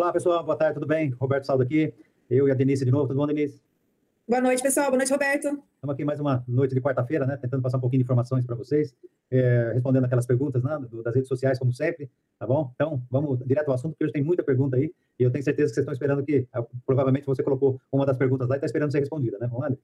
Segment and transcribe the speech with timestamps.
[0.00, 0.42] Olá, pessoal.
[0.42, 1.10] Boa tarde, tudo bem?
[1.10, 1.92] Roberto Saldo aqui.
[2.30, 3.06] Eu e a Denise de novo.
[3.06, 3.60] Tudo bom, Denise?
[4.26, 4.86] Boa noite, pessoal.
[4.86, 5.48] Boa noite, Roberto.
[5.74, 7.36] Estamos aqui mais uma noite de quarta-feira, né?
[7.36, 8.96] Tentando passar um pouquinho de informações para vocês,
[9.30, 12.70] é, respondendo aquelas perguntas né, das redes sociais, como sempre, tá bom?
[12.74, 15.68] Então, vamos direto ao assunto, porque hoje tem muita pergunta aí, e eu tenho certeza
[15.68, 18.66] que vocês estão esperando que, ah, provavelmente, você colocou uma das perguntas lá e está
[18.66, 19.46] esperando ser respondida, né?
[19.46, 19.76] Vamos lá?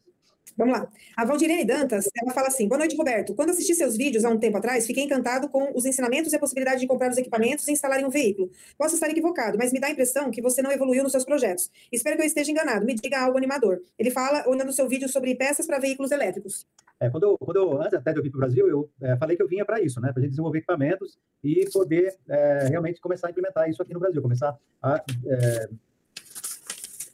[0.57, 0.89] Vamos lá.
[1.15, 3.35] A Valdirene Dantas, ela fala assim: Boa noite, Roberto.
[3.35, 6.39] Quando assisti seus vídeos há um tempo atrás, fiquei encantado com os ensinamentos e a
[6.39, 8.51] possibilidade de comprar os equipamentos e instalar em um veículo.
[8.79, 11.71] Posso estar equivocado, mas me dá a impressão que você não evoluiu nos seus projetos.
[11.93, 12.87] Espero que eu esteja enganado.
[12.87, 13.83] Me diga algo animador.
[13.99, 16.67] Ele fala, olhando seu vídeo sobre peças para veículos elétricos.
[16.99, 19.17] É, quando, eu, quando eu, antes até de eu vir para o Brasil, eu é,
[19.17, 20.13] falei que eu vinha para isso, né?
[20.13, 24.01] Para a gente desenvolver equipamentos e poder é, realmente começar a implementar isso aqui no
[24.01, 25.69] Brasil, começar a é,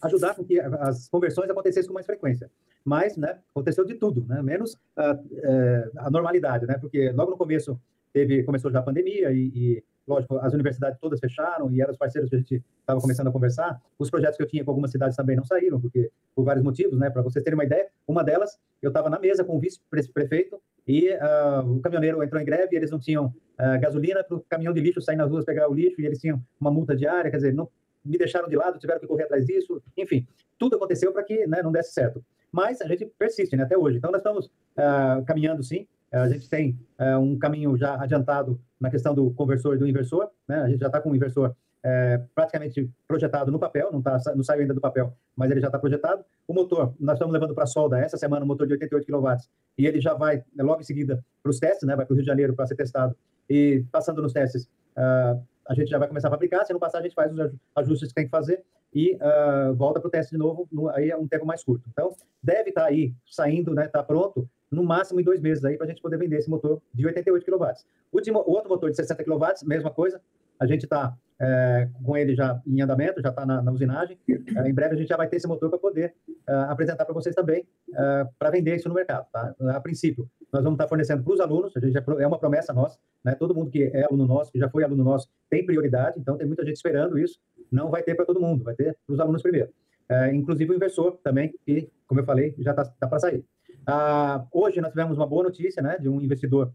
[0.02, 2.50] ajudar com que as conversões acontecessem com mais frequência.
[2.84, 7.36] Mas né, aconteceu de tudo, né, menos a, é, a, normalidade, né, porque logo no
[7.36, 7.80] começo
[8.12, 11.96] teve, começou já a pandemia e, e, lógico, as universidades todas fecharam e eram os
[11.96, 13.80] parceiros que a gente estava começando a conversar.
[13.98, 16.98] Os projetos que eu tinha com algumas cidades também não saíram, porque por vários motivos,
[16.98, 20.60] né, para vocês terem uma ideia, uma delas, eu estava na mesa com o vice-prefeito
[20.86, 24.40] e uh, o caminhoneiro entrou em greve e eles não tinham uh, gasolina para o
[24.40, 27.30] caminhão de lixo sair nas ruas pegar o lixo e eles tinham uma multa diária,
[27.30, 27.68] quer dizer, não
[28.04, 30.26] me deixaram de lado, tiveram que correr atrás disso, enfim,
[30.58, 33.96] tudo aconteceu para que né, não desse certo mas a gente persiste né, até hoje.
[33.96, 36.78] Então, nós estamos uh, caminhando sim, a gente tem
[37.18, 40.60] um caminho já adiantado na questão do conversor e do inversor, né?
[40.60, 44.42] a gente já está com o inversor é, praticamente projetado no papel, não, tá, não
[44.42, 46.24] saiu ainda do papel, mas ele já está projetado.
[46.48, 49.36] O motor, nós estamos levando para a solda essa semana um motor de 88 kW,
[49.78, 51.94] e ele já vai logo em seguida para os testes, né?
[51.94, 53.16] vai para o Rio de Janeiro para ser testado,
[53.48, 54.64] e passando nos testes,
[54.96, 57.52] uh, a gente já vai começar a fabricar, se não passar, a gente faz os
[57.76, 61.08] ajustes que tem que fazer, e uh, volta para o teste de novo, no, aí
[61.08, 61.88] é um tempo mais curto.
[61.88, 65.76] Então, deve estar tá aí saindo, né, tá pronto, no máximo em dois meses aí
[65.76, 67.64] para a gente poder vender esse motor de 88 kW.
[68.10, 70.20] O, o outro motor de 60 kW, mesma coisa,
[70.58, 74.16] a gente está é, com ele já em andamento, já está na, na, usinagem.
[74.56, 76.14] É, em breve a gente já vai ter esse motor para poder
[76.48, 79.26] é, apresentar para vocês também, é, para vender isso no mercado.
[79.32, 79.54] Tá?
[79.70, 82.38] A princípio, nós vamos estar tá fornecendo para os alunos, a gente já, é uma
[82.38, 83.34] promessa nossa, né?
[83.34, 86.46] todo mundo que é aluno nosso, que já foi aluno nosso, tem prioridade, então tem
[86.46, 87.40] muita gente esperando isso.
[87.70, 89.70] Não vai ter para todo mundo, vai ter para os alunos primeiro.
[90.08, 93.44] É, inclusive o inversor também, que, como eu falei, já está tá para sair.
[93.86, 96.72] Ah, hoje nós tivemos uma boa notícia né, de um investidor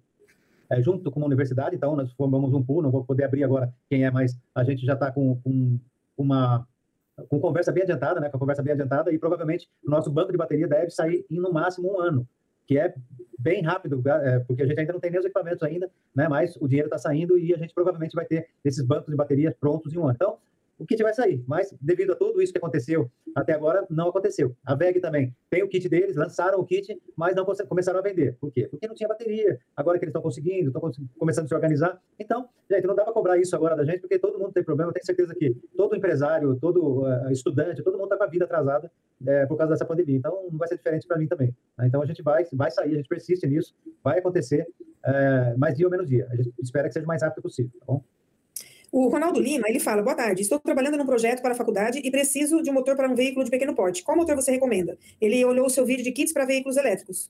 [0.70, 3.74] é, junto com uma universidade, então nós formamos um pool, não vou poder abrir agora
[3.90, 5.80] quem é, mas a gente já está com, com,
[6.18, 6.68] uma
[7.30, 10.38] com conversa bem adiantada, né, com conversa bem adiantada, e provavelmente o nosso banco de
[10.38, 12.28] bateria deve sair em no máximo um ano,
[12.66, 12.94] que é
[13.40, 16.58] bem rápido, é, porque a gente ainda não tem nem os equipamentos ainda, né, mas
[16.58, 19.94] o dinheiro está saindo e a gente provavelmente vai ter esses bancos de baterias prontos
[19.94, 20.16] em um ano.
[20.16, 20.38] Então,
[20.78, 21.44] o kit vai sair.
[21.48, 24.56] Mas, devido a tudo isso que aconteceu até agora, não aconteceu.
[24.66, 28.36] A VEG também tem o kit deles, lançaram o kit, mas não começaram a vender.
[28.40, 28.68] Por quê?
[28.68, 29.60] Porque não tinha bateria.
[29.76, 32.02] Agora que eles estão conseguindo, estão começando a se organizar.
[32.20, 34.90] Então, gente, não dá para cobrar isso agora da gente, porque todo mundo tem problema.
[34.90, 38.46] Eu tenho certeza que todo empresário, todo uh, estudante, todo mundo está com a vida
[38.46, 40.18] atrasada uh, por causa dessa pandemia.
[40.18, 41.56] Então, não vai ser diferente para mim também.
[41.78, 41.88] Né?
[41.88, 44.68] Então, a gente vai, vai sair, a gente persiste nisso, vai acontecer,
[45.06, 46.28] uh, mais dia ou menos dia.
[46.30, 48.04] A gente espera que seja o mais rápido possível, tá bom?
[48.92, 52.10] O Ronaldo Lima, ele fala, boa tarde, estou trabalhando num projeto para a faculdade e
[52.10, 54.04] preciso de um motor para um veículo de pequeno porte.
[54.04, 54.98] Qual motor você recomenda?
[55.20, 57.30] Ele olhou o seu vídeo de kits para veículos elétricos.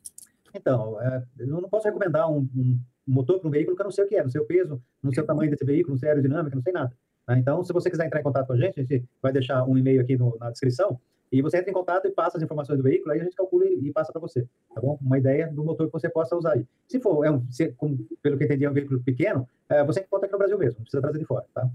[0.53, 3.91] Então, é, eu não posso recomendar um, um motor para um veículo que eu não
[3.91, 6.00] sei o que é, não sei o peso, não sei o tamanho desse veículo, não
[6.00, 6.94] sei a aerodinâmica, não sei nada.
[7.25, 7.38] Tá?
[7.38, 9.78] Então, se você quiser entrar em contato com a gente, a gente vai deixar um
[9.78, 11.00] e-mail aqui no, na descrição,
[11.31, 13.65] e você entra em contato e passa as informações do veículo, aí a gente calcula
[13.65, 14.97] e, e passa para você, tá bom?
[15.01, 16.65] Uma ideia do motor que você possa usar aí.
[16.88, 19.83] Se for, é um, se, como, pelo que eu entendi, é um veículo pequeno, é,
[19.83, 21.69] você encontra aqui no Brasil mesmo, não precisa trazer de fora, tá?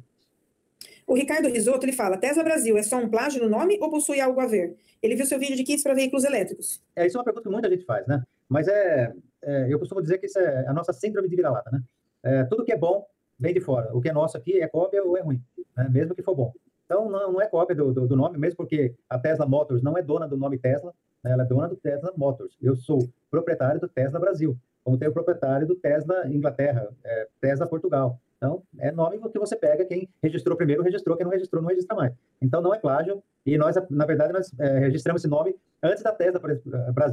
[1.07, 4.21] O Ricardo Risotto, ele fala, Tesla Brasil é só um plágio no nome ou possui
[4.21, 4.77] algo a ver?
[5.03, 6.81] Ele viu seu vídeo de kits para veículos elétricos.
[6.95, 8.23] É, isso é uma pergunta que muita gente faz, né?
[8.49, 9.13] Mas é,
[9.43, 11.83] é eu costumo dizer que isso é a nossa síndrome de vira-lata, né?
[12.23, 13.05] É, tudo que é bom
[13.39, 13.95] vem de fora.
[13.95, 15.43] O que é nosso aqui é cópia ou é ruim,
[15.77, 15.89] né?
[15.91, 16.53] mesmo que for bom.
[16.93, 19.97] Então, não, não é cópia do, do, do, nome, mesmo porque a Tesla Motors não
[19.97, 20.93] é dona do nome Tesla,
[21.25, 21.33] né?
[21.33, 22.55] ela é dona do Tesla Motors.
[22.61, 24.55] Eu sou proprietário do Tesla Brasil,
[24.85, 28.21] como tem o proprietário do Tesla Inglaterra, é, Tesla Portugal.
[28.37, 31.97] Então, é nome que você pega, quem registrou primeiro registrou, quem não registrou não registra
[31.97, 32.13] mais.
[32.43, 36.13] Então, não é plágio, e nós, na verdade, nós é, registramos esse nome antes da
[36.13, 36.43] Tesla,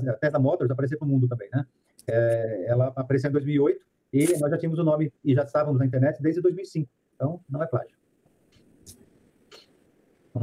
[0.10, 1.66] a Tesla Motors aparecer para o mundo também, né?
[2.06, 3.80] É, ela apareceu em 2008,
[4.12, 6.90] e nós já tínhamos o nome, e já estávamos na internet desde 2005.
[7.16, 7.99] Então, não é plágio.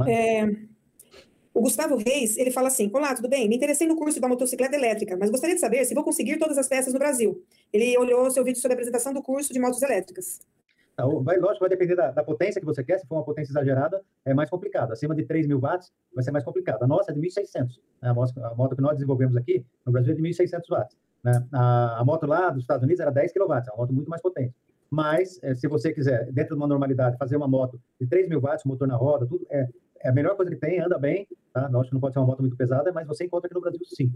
[0.05, 0.45] É,
[1.53, 3.49] o Gustavo Reis, ele fala assim: Olá, tudo bem?
[3.49, 6.57] Me interessei no curso da motocicleta elétrica, mas gostaria de saber se vou conseguir todas
[6.57, 7.43] as peças no Brasil.
[7.73, 10.39] Ele olhou seu vídeo sobre a apresentação do curso de motos elétricas.
[10.93, 12.97] Então, vai, lógico, vai depender da, da, potência que você quer.
[12.97, 14.91] Se for uma potência exagerada, é mais complicado.
[14.91, 16.81] Acima de 3 mil watts, vai ser mais complicado.
[16.81, 17.79] A nossa é de 1.600.
[18.01, 18.09] Né?
[18.09, 20.97] A, moto, a moto que nós desenvolvemos aqui no Brasil é de 1.600 watts.
[21.23, 21.31] Né?
[21.53, 24.23] A, a, moto lá dos Estados Unidos era 10 kW, é uma moto muito mais
[24.23, 24.55] potente.
[24.89, 28.41] Mas, é, se você quiser, dentro de uma normalidade, fazer uma moto de 3 mil
[28.41, 29.67] watts, motor na roda, tudo, é,
[30.01, 31.67] é a melhor coisa que tem, anda bem, tá?
[31.67, 33.79] Lógico que não pode ser uma moto muito pesada, mas você encontra aqui no Brasil
[33.85, 34.11] sim.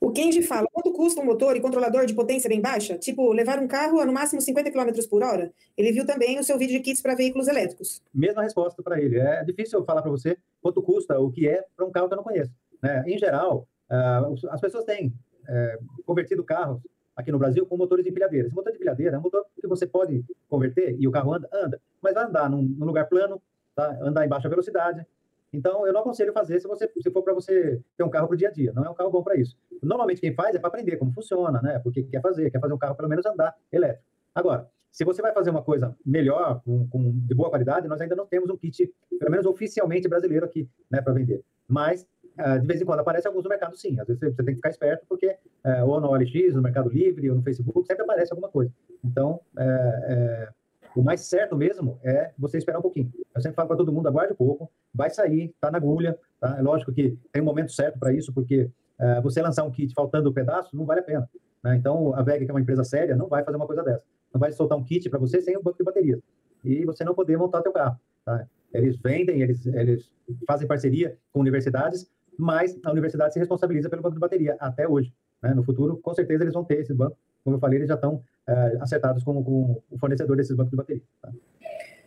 [0.00, 2.96] O Kenji fala, quanto custa um motor e controlador de potência bem baixa?
[2.96, 5.52] Tipo, levar um carro a no máximo 50 km por hora?
[5.76, 8.02] Ele viu também o seu vídeo de kits para veículos elétricos.
[8.12, 9.18] Mesma resposta para ele.
[9.18, 12.14] É difícil eu falar para você quanto custa o que é para um carro que
[12.14, 12.50] eu não conheço.
[12.82, 13.04] Né?
[13.06, 16.80] Em geral, uh, as pessoas têm uh, convertido carros
[17.14, 18.46] aqui no Brasil com motores de empilhadeira.
[18.46, 21.46] Esse motor de empilhadeira é um motor que você pode converter e o carro anda,
[21.52, 23.40] anda mas vai andar num, num lugar plano,
[23.80, 23.98] tá?
[24.02, 25.06] andar em baixa velocidade,
[25.52, 28.34] então, eu não aconselho fazer se você se for para você ter um carro para
[28.34, 28.72] o dia a dia.
[28.72, 29.56] Não é um carro bom para isso.
[29.82, 31.78] Normalmente, quem faz é para aprender como funciona, né?
[31.80, 34.04] Porque quer fazer, quer fazer um carro pelo menos andar elétrico.
[34.34, 38.14] Agora, se você vai fazer uma coisa melhor, com, com de boa qualidade, nós ainda
[38.14, 41.42] não temos um kit, pelo menos oficialmente brasileiro aqui, né, para vender.
[41.66, 42.06] Mas,
[42.38, 43.98] uh, de vez em quando aparece alguns no mercado, sim.
[44.00, 47.28] Às vezes você tem que ficar esperto, porque uh, ou no OLX, no Mercado Livre,
[47.28, 48.72] ou no Facebook, sempre aparece alguma coisa.
[49.04, 50.48] Então, é
[50.94, 53.12] o mais certo mesmo é você esperar um pouquinho.
[53.34, 56.18] Eu sempre falo para todo mundo, aguarde um pouco, vai sair, está na agulha.
[56.40, 56.56] Tá?
[56.58, 59.94] É lógico que tem um momento certo para isso, porque uh, você lançar um kit
[59.94, 61.30] faltando um pedaço não vale a pena.
[61.62, 61.76] Né?
[61.76, 64.04] Então, a VEG, que é uma empresa séria, não vai fazer uma coisa dessa.
[64.32, 66.20] Não vai soltar um kit para você sem um banco de baterias.
[66.64, 67.98] E você não poder montar teu carro.
[68.24, 68.46] Tá?
[68.72, 70.10] Eles vendem, eles, eles
[70.46, 75.12] fazem parceria com universidades, mas a universidade se responsabiliza pelo banco de bateria até hoje.
[75.42, 75.54] Né?
[75.54, 77.16] No futuro, com certeza, eles vão ter esse banco.
[77.42, 80.76] Como eu falei, eles já estão uh, acertados com, com, o fornecedor desses bancos de
[80.76, 81.02] bateria.
[81.22, 81.30] Tá?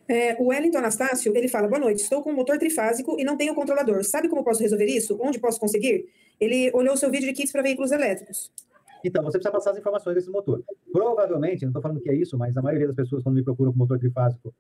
[0.08, 3.38] É, o Wellington Anastácio, ele fala, boa noite, estou com um motor trifásico e não
[3.38, 4.04] tenho controlador.
[4.04, 5.18] Sabe como posso resolver isso?
[5.22, 6.06] Onde posso conseguir?
[6.40, 8.52] Ele olhou o seu vídeo de kits para veículos elétricos.
[9.04, 10.64] Então, você precisa passar as informações desse motor.
[10.92, 13.72] Provavelmente, não estou falando que é isso, mas a maioria das pessoas, quando me procuram
[13.72, 14.54] com motor trifásico,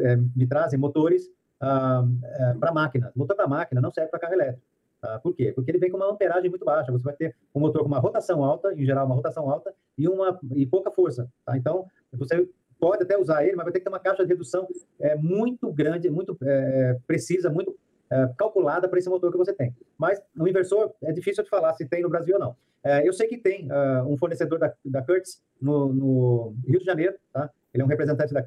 [0.00, 1.28] é, me trazem motores
[1.60, 3.12] ah, é, para máquina.
[3.14, 4.62] Motor para máquina não serve para carro elétrico.
[5.00, 5.18] Tá?
[5.20, 5.52] Por quê?
[5.54, 6.90] Porque ele vem com uma amperagem muito baixa.
[6.92, 10.08] Você vai ter um motor com uma rotação alta, em geral uma rotação alta, e,
[10.08, 11.30] uma, e pouca força.
[11.44, 11.56] Tá?
[11.56, 12.48] Então, você
[12.78, 14.66] pode até usar ele, mas vai ter que ter uma caixa de redução
[15.00, 17.76] é, muito grande, muito é, precisa, muito
[18.10, 19.74] é, calculada para esse motor que você tem.
[19.96, 22.56] Mas no inversor é difícil de falar se tem no Brasil ou não.
[22.82, 26.84] É, eu sei que tem uh, um fornecedor da, da Curtis no, no, Rio de
[26.84, 27.50] Janeiro, tá?
[27.74, 28.42] Ele é um representante da.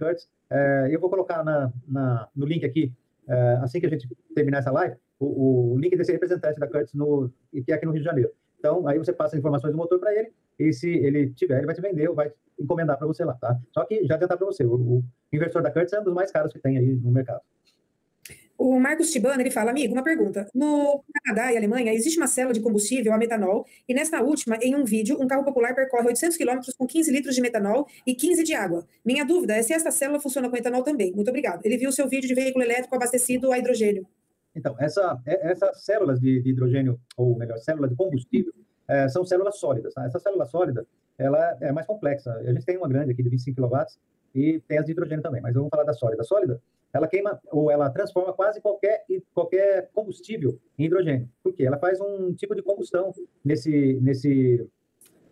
[0.50, 2.92] É, eu vou colocar na, na, no link aqui,
[3.62, 4.96] assim que a gente terminar essa live,
[5.26, 7.32] o, o link desse representante da Curtis no,
[7.66, 8.32] que é aqui no Rio de Janeiro.
[8.58, 11.66] Então, aí você passa as informações do motor para ele, e se ele tiver, ele
[11.66, 13.58] vai te vender ou vai encomendar para você lá, tá?
[13.72, 15.04] Só que já adiantar para você, o, o
[15.34, 17.42] inversor da Curtis é um dos mais caros que tem aí no mercado.
[18.58, 20.48] O Marcos Tibano, ele fala, amigo, uma pergunta.
[20.54, 24.76] No Canadá e Alemanha, existe uma célula de combustível a metanol, e nesta última, em
[24.76, 28.44] um vídeo, um carro popular percorre 800 quilômetros com 15 litros de metanol e 15
[28.44, 28.86] de água.
[29.04, 31.12] Minha dúvida é se esta célula funciona com etanol também.
[31.12, 31.66] Muito obrigado.
[31.66, 34.06] Ele viu o seu vídeo de veículo elétrico abastecido a hidrogênio.
[34.56, 38.54] Então, essa, é, essas células de, de hidrogênio, ou melhor, célula de combustível,
[38.88, 39.94] é, são células sólidas.
[39.94, 40.06] Tá?
[40.06, 40.86] Essa célula sólida,
[41.18, 42.32] ela é mais complexa.
[42.34, 43.78] A gente tem uma grande aqui de 25 kW
[44.36, 46.22] e tem as de hidrogênio também, mas vamos falar da sólida.
[46.22, 46.62] A sólida,
[46.94, 51.30] ela queima ou ela transforma quase qualquer, qualquer combustível em hidrogênio.
[51.44, 51.64] Por quê?
[51.64, 53.14] Ela faz um tipo de combustão
[53.44, 54.68] nesse, nesse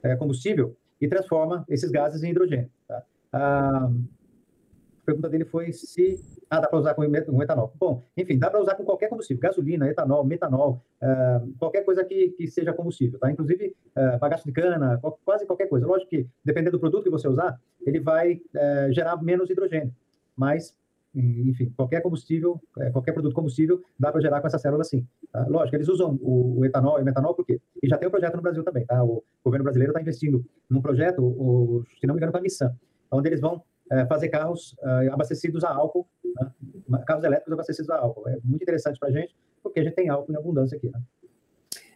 [0.04, 2.69] é, combustível e transforma esses gases em hidrogênio.
[2.88, 3.04] Tá?
[3.33, 3.92] Ah,
[5.09, 6.19] pergunta dele foi se
[6.50, 7.03] ah, dá para usar com
[7.41, 7.73] etanol.
[7.79, 12.29] Bom, enfim, dá para usar com qualquer combustível, gasolina, etanol, metanol, uh, qualquer coisa que,
[12.29, 13.31] que seja combustível, tá?
[13.31, 15.88] Inclusive uh, bagaço de cana, quase qualquer coisa.
[15.88, 19.94] Lógico que, dependendo do produto que você usar, ele vai uh, gerar menos hidrogênio,
[20.35, 20.75] mas,
[21.15, 22.62] enfim, qualquer combustível,
[22.94, 25.05] qualquer produto combustível, dá para gerar com essa célula sim.
[25.31, 25.45] Tá?
[25.48, 27.60] Lógico, eles usam o, o, etanol e o metanol por quê?
[27.81, 29.03] E já tem um projeto no Brasil também, tá?
[29.03, 32.75] O governo brasileiro está investindo num projeto, o, se não me engano, com a Nissan,
[33.12, 36.08] onde eles vão é, fazer carros é, abastecidos a álcool,
[36.89, 37.03] né?
[37.05, 38.27] carros elétricos abastecidos a álcool.
[38.29, 40.89] É muito interessante para a gente, porque a gente tem álcool em abundância aqui.
[40.89, 41.01] Né?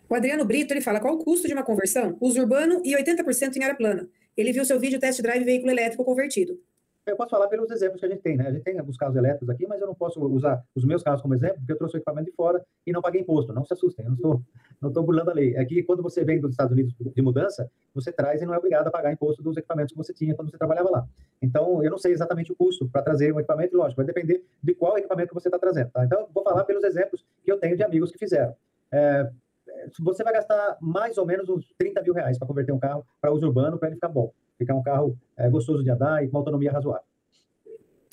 [0.10, 2.18] O Adriano Brito ele fala qual o custo de uma conversão?
[2.20, 4.08] Uso urbano e 80% em área plana.
[4.36, 6.60] Ele viu seu vídeo test drive veículo elétrico convertido.
[7.06, 8.48] Eu posso falar pelos exemplos que a gente tem, né?
[8.48, 11.22] A gente tem alguns carros elétricos aqui, mas eu não posso usar os meus carros
[11.22, 13.52] como exemplo, porque eu trouxe o equipamento de fora e não paguei imposto.
[13.52, 14.42] Não se assustem, eu não estou
[14.84, 15.56] não estou burlando a lei.
[15.56, 18.58] É que quando você vem dos Estados Unidos de mudança, você traz e não é
[18.58, 21.08] obrigado a pagar imposto dos equipamentos que você tinha quando você trabalhava lá.
[21.42, 24.76] Então, eu não sei exatamente o custo para trazer um equipamento, lógico, vai depender de
[24.76, 25.90] qual equipamento que você está trazendo.
[25.92, 26.06] Tá?
[26.06, 28.56] Então, vou falar pelos exemplos que eu tenho de amigos que fizeram.
[28.92, 29.30] É,
[30.00, 33.32] você vai gastar mais ou menos uns 30 mil reais para converter um carro para
[33.32, 36.38] uso urbano, para ele ficar bom ficar um carro é, gostoso de andar e com
[36.38, 37.06] autonomia razoável.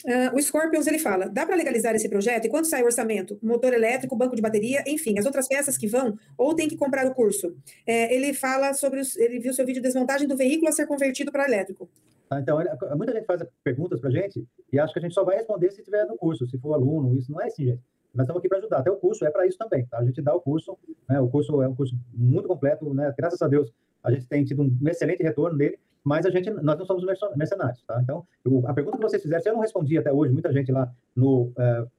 [0.05, 2.47] Uh, o Scorpions ele fala: dá para legalizar esse projeto?
[2.47, 3.39] E quanto sai o orçamento?
[3.43, 7.07] Motor elétrico, banco de bateria, enfim, as outras peças que vão, ou tem que comprar
[7.07, 7.55] o curso?
[7.87, 9.01] É, ele fala sobre.
[9.01, 11.89] Os, ele viu seu vídeo de desmontagem do veículo a ser convertido para elétrico.
[12.31, 12.59] Ah, então,
[12.97, 15.73] muita gente faz perguntas para a gente e acho que a gente só vai responder
[15.73, 17.83] se tiver no curso, se for aluno, isso não é assim, gente.
[18.15, 18.79] Nós estamos aqui para ajudar.
[18.79, 19.99] Até o curso é para isso também, tá?
[19.99, 20.79] A gente dá o curso,
[21.09, 21.21] né?
[21.21, 23.13] O curso é um curso muito completo, né?
[23.17, 26.79] Graças a Deus, a gente tem tido um excelente retorno nele mas a gente, nós
[26.79, 27.05] não somos
[27.37, 28.01] mercenários, tá?
[28.03, 30.73] Então, eu, a pergunta que vocês fizeram, se eu não respondi até hoje, muita gente
[30.73, 31.91] lá no, uh,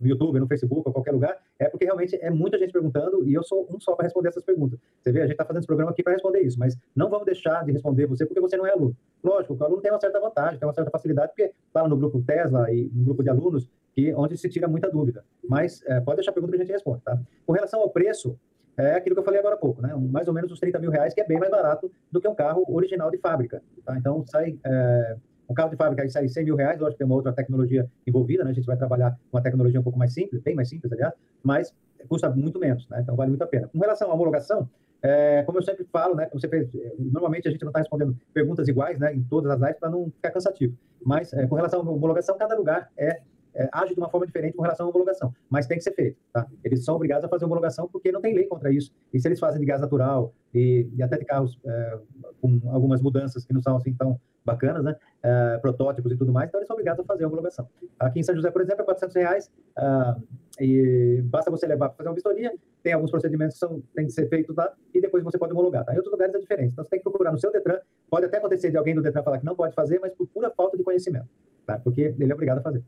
[0.00, 3.34] no YouTube, no Facebook, ou qualquer lugar, é porque realmente é muita gente perguntando e
[3.34, 4.78] eu sou um só para responder essas perguntas.
[5.00, 7.26] Você vê, a gente está fazendo esse programa aqui para responder isso, mas não vamos
[7.26, 8.96] deixar de responder você porque você não é aluno.
[9.22, 12.22] Lógico, o aluno tem uma certa vantagem, tem uma certa facilidade, porque fala no grupo
[12.22, 15.24] Tesla e no grupo de alunos, que, onde se tira muita dúvida.
[15.46, 17.18] Mas é, pode deixar a pergunta que a gente responde, tá?
[17.46, 18.38] Com relação ao preço,
[18.80, 19.94] é aquilo que eu falei agora há pouco, né?
[19.94, 22.34] mais ou menos uns 30 mil reais, que é bem mais barato do que um
[22.34, 23.62] carro original de fábrica.
[23.84, 23.96] Tá?
[23.96, 25.16] Então, sai é,
[25.50, 27.90] um carro de fábrica aí sai 100 mil reais, lógico que tem uma outra tecnologia
[28.06, 28.50] envolvida, né?
[28.50, 31.12] A gente vai trabalhar com uma tecnologia um pouco mais simples, bem mais simples, aliás,
[31.42, 31.74] mas
[32.08, 33.00] custa muito menos, né?
[33.02, 33.66] Então vale muito a pena.
[33.66, 34.70] Com relação à homologação,
[35.02, 36.28] é, como eu sempre falo, né?
[36.32, 36.68] Você fez,
[36.98, 39.12] normalmente a gente não está respondendo perguntas iguais, né?
[39.12, 40.76] Em todas as lives para não ficar cansativo.
[41.04, 43.20] Mas é, com relação à homologação, cada lugar é
[43.54, 46.18] é, age de uma forma diferente com relação à homologação, mas tem que ser feito.
[46.32, 46.46] Tá?
[46.64, 48.92] Eles são obrigados a fazer homologação porque não tem lei contra isso.
[49.12, 51.98] E se eles fazem de gás natural e, e até de carros é,
[52.40, 54.96] com algumas mudanças que não são assim tão bacanas, né?
[55.20, 57.68] Uh, protótipos e tudo mais, então eles são obrigados a fazer a homologação.
[57.98, 60.22] Aqui em São José, por exemplo, é 400 reais uh,
[60.58, 62.52] e basta você levar para fazer uma vistoria,
[62.82, 65.84] tem alguns procedimentos que são, tem que ser feitos lá e depois você pode homologar.
[65.84, 65.92] Tá?
[65.92, 67.78] Em outros lugares é diferente, então você tem que procurar no seu Detran,
[68.08, 70.50] pode até acontecer de alguém do Detran falar que não pode fazer, mas por pura
[70.50, 71.28] falta de conhecimento,
[71.66, 71.78] tá?
[71.78, 72.82] porque ele é obrigado a fazer.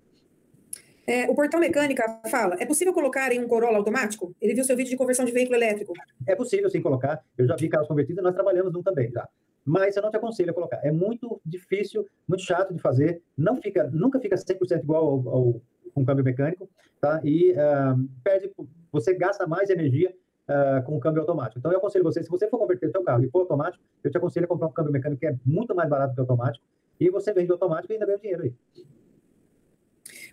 [1.07, 4.35] É, o portal mecânica fala: é possível colocar em um Corolla automático?
[4.41, 5.93] Ele viu seu vídeo de conversão de veículo elétrico.
[6.27, 7.25] É possível sim colocar.
[7.37, 9.29] Eu já vi carros convertidos nós trabalhamos num também já
[9.65, 10.81] mas eu não te aconselho a colocar.
[10.83, 15.63] É muito difícil, muito chato de fazer, não fica, nunca fica 100% igual ao, ao
[15.95, 16.69] com câmbio mecânico,
[17.01, 17.21] tá?
[17.23, 18.51] E uh, perde,
[18.91, 20.15] você gasta mais energia
[20.49, 21.59] uh, com o câmbio automático.
[21.59, 24.17] Então eu aconselho você, se você for converter seu carro e for automático, eu te
[24.17, 26.65] aconselho a comprar um câmbio mecânico que é muito mais barato que automático,
[26.99, 28.55] e você vende automático e ainda ganha dinheiro aí.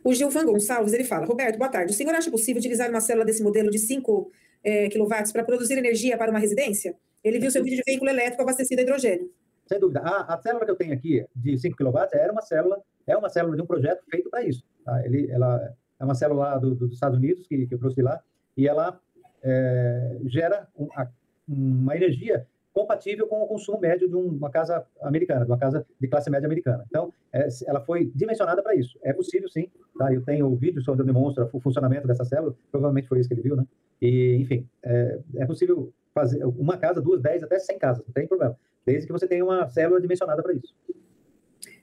[0.03, 1.91] O Gilvan Gonçalves, ele fala, Roberto, boa tarde.
[1.91, 4.31] O senhor acha possível utilizar uma célula desse modelo de 5
[4.63, 6.95] é, kW para produzir energia para uma residência?
[7.23, 9.29] Ele viu seu vídeo de veículo elétrico abastecido a hidrogênio.
[9.67, 9.99] Sem dúvida.
[9.99, 13.29] A, a célula que eu tenho aqui, de 5 kW, era uma célula, é uma
[13.29, 14.63] célula de um projeto feito para isso.
[14.85, 15.05] Tá?
[15.05, 18.21] Ele, ela é uma célula do, do, dos Estados Unidos, que, que eu trouxe lá,
[18.55, 18.99] e ela
[19.43, 21.07] é, gera um, a,
[21.47, 26.07] uma energia compatível com o consumo médio de uma casa americana, de uma casa de
[26.07, 26.85] classe média americana.
[26.87, 28.97] Então, é, ela foi dimensionada para isso.
[29.01, 29.69] É possível, sim.
[29.97, 30.13] Tá?
[30.13, 33.35] Eu tenho o vídeo onde eu demonstro o funcionamento dessa célula, provavelmente foi isso que
[33.35, 33.65] ele viu, né?
[34.01, 38.27] E, enfim, é, é possível fazer uma casa, duas, dez, até cem casas, não tem
[38.27, 38.55] problema.
[38.85, 40.73] Desde que você tenha uma célula dimensionada para isso.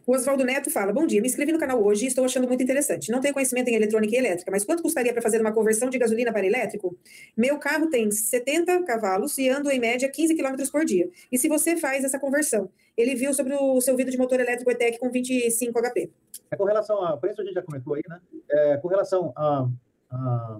[0.06, 2.62] O Oswaldo Neto fala: Bom dia, me inscrevi no canal hoje e estou achando muito
[2.62, 3.10] interessante.
[3.10, 5.98] Não tenho conhecimento em eletrônica e elétrica, mas quanto custaria para fazer uma conversão de
[5.98, 6.96] gasolina para elétrico?
[7.36, 11.10] Meu carro tem 70 cavalos e ando em média 15 km por dia.
[11.30, 12.70] E se você faz essa conversão?
[12.96, 16.10] Ele viu sobre o seu vidro de motor elétrico ETEC com 25 HP.
[16.52, 18.20] É, com relação ao preço, a gente já comentou aí, né?
[18.48, 19.68] É, com relação a,
[20.08, 20.58] a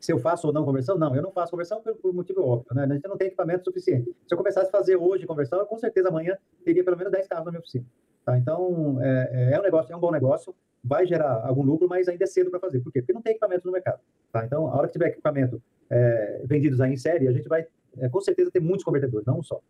[0.00, 2.74] se eu faço ou não conversão, não, eu não faço conversão por, por motivo óbvio,
[2.74, 2.84] né?
[2.84, 4.14] A gente não tem equipamento suficiente.
[4.26, 7.28] Se eu começasse a fazer hoje conversão, eu com certeza amanhã teria pelo menos 10
[7.28, 7.84] carros na minha oficina.
[8.24, 8.38] Tá?
[8.38, 12.08] Então, é, é, é, um negócio, é um bom negócio, vai gerar algum lucro, mas
[12.08, 12.80] ainda é cedo para fazer.
[12.80, 13.00] Por quê?
[13.00, 14.00] Porque não tem equipamento no mercado.
[14.32, 14.44] Tá?
[14.44, 17.66] Então, a hora que tiver equipamento é, vendidos aí em série, a gente vai,
[17.98, 19.60] é, com certeza, ter muitos convertedores, não um só.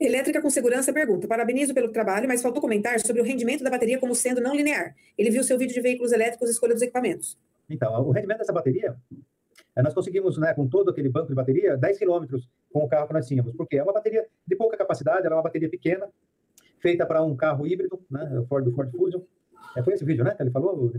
[0.00, 3.98] Elétrica com Segurança pergunta: Parabenizo pelo trabalho, mas faltou comentar sobre o rendimento da bateria
[3.98, 4.94] como sendo não linear.
[5.18, 7.38] Ele viu seu vídeo de veículos elétricos e escolha dos equipamentos.
[7.68, 8.94] Então, o rendimento dessa bateria,
[9.74, 13.06] é, nós conseguimos, né, com todo aquele banco de bateria, 10 quilômetros com o carro
[13.06, 16.08] que nós tínhamos, porque é uma bateria de pouca capacidade, ela é uma bateria pequena,
[16.80, 19.22] feita para um carro híbrido, né, o Ford, do Ford Fusion.
[19.76, 20.92] É, foi esse vídeo, né, que ele falou?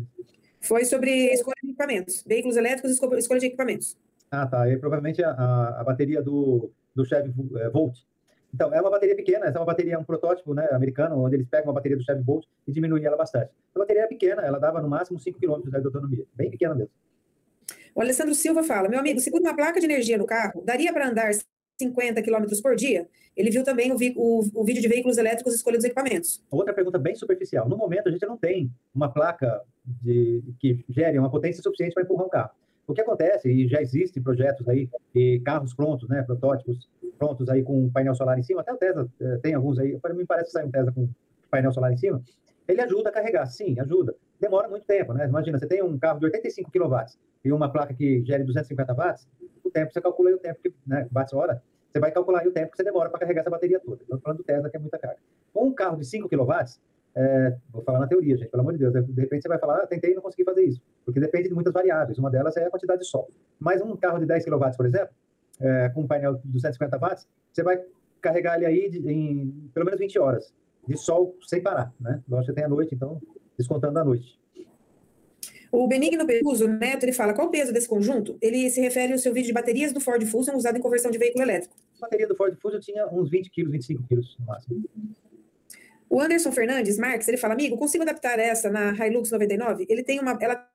[0.59, 3.97] Foi sobre escolha de equipamentos, veículos elétricos e escolha de equipamentos.
[4.29, 4.69] Ah, tá.
[4.69, 7.97] E provavelmente a, a, a bateria do, do Chevy é, Volt.
[8.53, 11.47] Então, é uma bateria pequena, essa é uma bateria, um protótipo né, americano, onde eles
[11.47, 13.51] pegam uma bateria do Chevy Bolt e diminuem ela bastante.
[13.75, 16.91] A bateria é pequena, ela dava no máximo 5 km de autonomia, bem pequena mesmo.
[17.93, 21.09] O Alessandro Silva fala, meu amigo, segundo uma placa de energia no carro, daria para
[21.09, 21.31] andar
[21.79, 23.07] 50 km por dia?
[23.35, 26.43] Ele viu também o, o, o, vídeo de veículos elétricos e escolha dos equipamentos.
[26.49, 27.69] Outra pergunta bem superficial.
[27.69, 32.03] No momento, a gente não tem uma placa de, que gere uma potência suficiente para
[32.03, 32.51] empurrar um carro.
[32.87, 36.87] O que acontece, e já existem projetos aí, e carros prontos, né, protótipos
[37.19, 40.25] prontos aí com painel solar em cima, até o Tesla eh, tem alguns aí, mim
[40.25, 41.09] parece que sai um Tesla com
[41.51, 42.21] painel solar em cima,
[42.67, 44.15] ele ajuda a carregar, sim, ajuda.
[44.39, 45.25] Demora muito tempo, né?
[45.25, 46.95] Imagina, você tem um carro de 85 kW
[47.43, 49.27] e uma placa que gere 250 watts,
[49.63, 52.71] o tempo, você calcula o tempo que, né, watts hora, você vai calcular o tempo
[52.71, 54.01] que você demora para carregar essa bateria toda.
[54.01, 55.19] Estou falando do Tesla, que é muita carga.
[55.53, 56.51] Com um carro de 5 kW,
[57.15, 58.93] é, vou falar na teoria, gente, pelo amor de Deus.
[58.93, 60.81] De repente você vai falar, ah, tentei e não consegui fazer isso.
[61.03, 62.17] Porque depende de muitas variáveis.
[62.19, 63.27] Uma delas é a quantidade de sol.
[63.59, 65.09] Mas um carro de 10 kW, por exemplo,
[65.59, 67.81] é, com um painel de 250 watts, você vai
[68.21, 70.53] carregar ele aí de, em pelo menos 20 horas
[70.87, 72.23] de sol sem parar, né?
[72.27, 73.21] Lógico que tem a noite, então
[73.57, 74.39] descontando a noite.
[75.71, 78.37] O Benigno Peruso Neto, ele fala, qual o peso desse conjunto?
[78.41, 81.17] Ele se refere ao seu vídeo de baterias do Ford Fusion usado em conversão de
[81.17, 81.75] veículo elétrico.
[81.97, 84.83] A bateria do Ford Fusion tinha uns 20 quilos, 25 quilos no máximo.
[86.09, 89.85] O Anderson Fernandes Marques, ele fala, amigo, consigo adaptar essa na Hilux 99?
[89.89, 90.37] Ele tem uma...
[90.39, 90.69] Ela...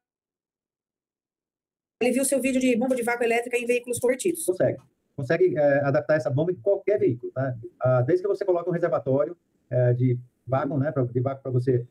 [2.03, 4.45] Ele viu seu vídeo de bomba de vácuo elétrica em veículos convertidos.
[4.45, 4.79] Consegue.
[5.17, 7.55] Consegue é, adaptar essa bomba em qualquer veículo, tá?
[7.81, 9.37] Ah, desde que você coloque um reservatório
[9.73, 11.87] é, de vácuo, né, pra, de vácuo para você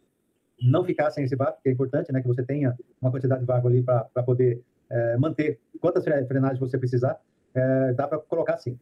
[0.61, 3.47] não ficar sem esse vácuo, que é importante, né, que você tenha uma quantidade de
[3.47, 7.19] vácuo ali para poder é, manter quantas frenagens você precisar,
[7.55, 8.79] é, dá para colocar assim.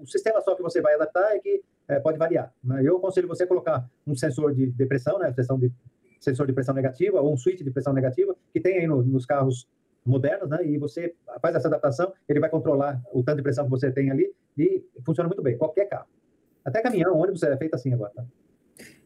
[0.00, 2.52] O sistema só que você vai adaptar é que é, pode variar.
[2.64, 2.80] Né?
[2.82, 5.70] Eu aconselho você a colocar um sensor de, de pressão, né, sensor de,
[6.18, 9.26] sensor de pressão negativa ou um switch de pressão negativa, que tem aí no, nos
[9.26, 9.68] carros
[10.06, 13.70] modernos, né, e você faz essa adaptação, ele vai controlar o tanto de pressão que
[13.70, 16.06] você tem ali e funciona muito bem, qualquer carro.
[16.68, 18.12] Até caminhão, ônibus é feito assim agora.
[18.14, 18.24] Tá?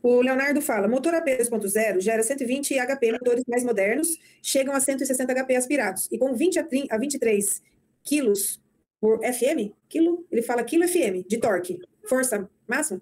[0.03, 5.33] O Leonardo fala, motor AP 2.0 gera 120 HP, motores mais modernos chegam a 160
[5.33, 6.09] HP aspirados.
[6.11, 7.63] E com 20 a, 30, a 23
[8.03, 8.61] quilos
[9.01, 13.01] por FM, quilo, ele fala quilo FM, de torque, força máxima,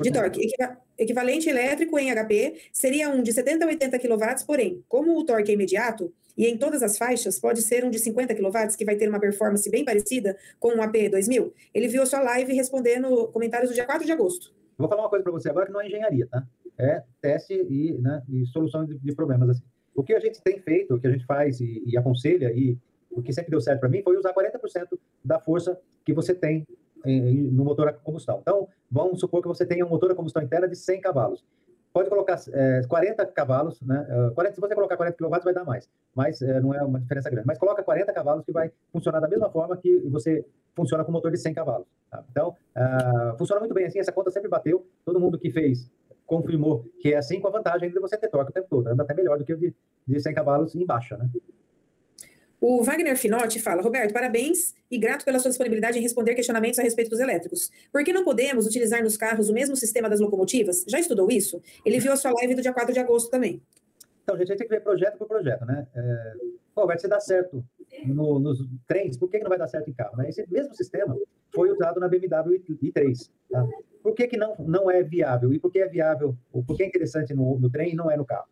[0.00, 4.84] de torque, equiva, equivalente elétrico em HP, seria um de 70 a 80 kW, porém,
[4.88, 8.34] como o torque é imediato, e em todas as faixas, pode ser um de 50
[8.34, 11.52] kW, que vai ter uma performance bem parecida com um AP 2000.
[11.74, 14.52] Ele viu a sua live respondendo comentários do dia 4 de agosto.
[14.78, 16.44] Vou falar uma coisa para você agora que não é engenharia, tá?
[16.78, 19.62] É teste e, né, e solução de, de, problemas assim.
[19.94, 22.78] O que a gente tem feito, o que a gente faz e, e aconselha e
[23.10, 26.66] o que sempre deu certo para mim foi usar 40% da força que você tem
[27.04, 28.38] em, no motor a combustão.
[28.40, 31.44] Então, vamos supor que você tenha um motor a combustão interna de 100 cavalos
[31.92, 34.06] pode colocar é, 40 cavalos, né?
[34.34, 37.30] 40, se você colocar 40 kW vai dar mais, mas é, não é uma diferença
[37.30, 37.46] grande.
[37.46, 40.44] Mas coloca 40 cavalos que vai funcionar da mesma forma que você
[40.74, 41.86] funciona com motor de 100 cavalos.
[42.10, 42.24] Tá?
[42.30, 45.90] Então, uh, funciona muito bem assim, essa conta sempre bateu, todo mundo que fez
[46.26, 49.02] confirmou que é assim, com a vantagem de você ter torque o tempo todo, anda
[49.02, 49.74] até melhor do que o de,
[50.06, 51.28] de 100 cavalos em baixa, né?
[52.62, 56.82] O Wagner Finotti fala, Roberto, parabéns e grato pela sua disponibilidade em responder questionamentos a
[56.84, 57.68] respeito dos elétricos.
[57.90, 60.84] Por que não podemos utilizar nos carros o mesmo sistema das locomotivas?
[60.86, 61.60] Já estudou isso?
[61.84, 63.60] Ele viu a sua live do dia 4 de agosto também.
[64.22, 65.88] Então, gente, a gente tem que ver projeto por projeto, né?
[65.92, 66.32] É,
[66.76, 67.64] Roberto, se dá certo
[68.06, 70.16] no, nos trens, por que, que não vai dar certo em carro?
[70.16, 70.28] Né?
[70.28, 71.18] Esse mesmo sistema
[71.52, 73.28] foi usado na BMW i3.
[73.50, 73.68] Tá?
[74.04, 75.52] Por que, que não, não é viável?
[75.52, 78.08] E por que é viável, ou por que é interessante no, no trem e não
[78.08, 78.46] é no carro?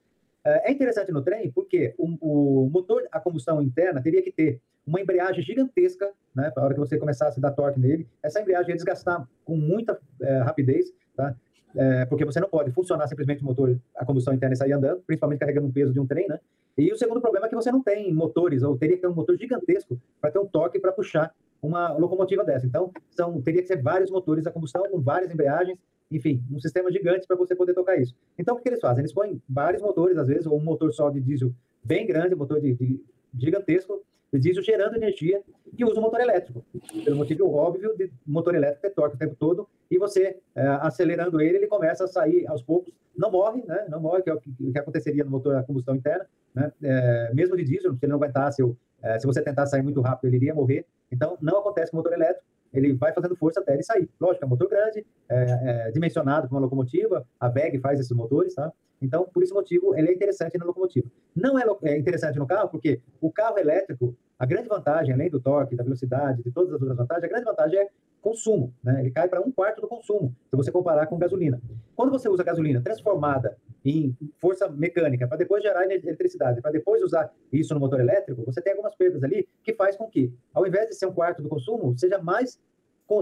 [0.50, 4.60] É, é interessante no trem porque o, o, motor a combustão interna teria que ter
[4.86, 8.40] uma embreagem gigantesca, né, para a hora que você começasse a dar torque nele, essa
[8.40, 11.34] embreagem ia desgastar com muita é, rapidez, tá?
[11.76, 15.02] É, porque você não pode funcionar simplesmente o motor a combustão interna e sair andando,
[15.06, 16.40] principalmente carregando um peso de um trem, né?
[16.76, 19.14] E o segundo problema é que você não tem motores, ou teria que ter um
[19.14, 21.32] motor gigantesco para ter um torque para puxar
[21.62, 22.66] uma locomotiva dessa.
[22.66, 25.78] Então, são, teria que ser vários motores a combustão com várias embreagens
[26.10, 28.14] enfim, um sistema gigante para você poder tocar isso.
[28.38, 29.02] Então, o que eles fazem?
[29.02, 31.52] Eles põem vários motores, às vezes, ou um motor só de diesel
[31.84, 33.00] bem grande, um motor de, de
[33.38, 35.40] gigantesco, de diesel gerando energia,
[35.76, 36.64] e usa um motor elétrico.
[37.04, 41.40] Pelo motivo óbvio de motor elétrico ter torque o tempo todo, e você, é, acelerando
[41.40, 42.92] ele, ele começa a sair aos poucos.
[43.16, 43.86] Não morre, né?
[43.88, 46.72] Não morre, que é o que, o que aconteceria no motor a combustão interna, né?
[46.82, 50.00] É, mesmo de diesel, se ele não aguentasse, ou, é, se você tentar sair muito
[50.00, 50.84] rápido, ele iria morrer.
[51.10, 54.08] Então, não acontece com motor elétrico ele vai fazendo força até ele sair.
[54.20, 58.12] Lógico, é um motor grande, é, é dimensionado para uma locomotiva, a VEG faz esses
[58.12, 58.72] motores, tá?
[59.02, 61.10] Então, por esse motivo, ele é interessante na locomotiva.
[61.34, 65.40] Não é, é interessante no carro, porque o carro elétrico, a grande vantagem, além do
[65.40, 67.88] torque, da velocidade, de todas as outras vantagens, a grande vantagem é
[68.20, 69.00] consumo, né?
[69.00, 71.60] Ele cai para um quarto do consumo, se você comparar com gasolina.
[71.96, 77.32] Quando você usa gasolina transformada em força mecânica para depois gerar eletricidade, para depois usar
[77.52, 80.88] isso no motor elétrico, você tem algumas perdas ali que faz com que, ao invés
[80.88, 82.60] de ser um quarto do consumo, seja mais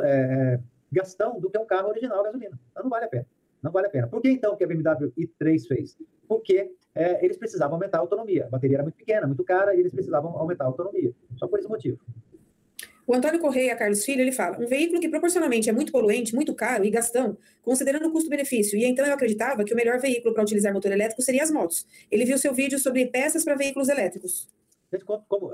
[0.02, 2.58] é, é, gastão do que um carro original gasolina.
[2.70, 3.26] Então não vale a pena.
[3.62, 4.06] Não vale a pena.
[4.06, 5.96] Por que então que a BMW i3 fez?
[6.28, 8.46] Porque é, eles precisavam aumentar a autonomia.
[8.46, 11.12] A bateria era muito pequena, muito cara, e eles precisavam aumentar a autonomia.
[11.36, 11.98] Só por esse motivo.
[13.08, 16.54] O Antônio Correia Carlos Filho, ele fala, um veículo que proporcionalmente é muito poluente, muito
[16.54, 20.42] caro e gastão, considerando o custo-benefício, e então eu acreditava que o melhor veículo para
[20.42, 21.86] utilizar motor elétrico seria as motos.
[22.10, 24.46] Ele viu seu vídeo sobre peças para veículos elétricos.